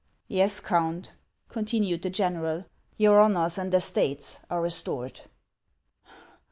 "Yes, 0.27 0.59
Count," 0.59 1.11
continued 1.47 2.01
the 2.01 2.09
general;" 2.09 2.65
your 2.97 3.19
honors 3.21 3.59
and 3.59 3.71
estates 3.71 4.39
are 4.49 4.59
restored." 4.59 5.21